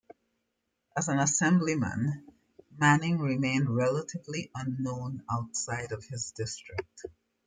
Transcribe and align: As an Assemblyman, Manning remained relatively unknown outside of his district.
As 0.97 1.09
an 1.09 1.19
Assemblyman, 1.19 2.25
Manning 2.75 3.19
remained 3.19 3.69
relatively 3.69 4.49
unknown 4.55 5.23
outside 5.29 5.91
of 5.91 6.03
his 6.05 6.31
district. 6.31 7.03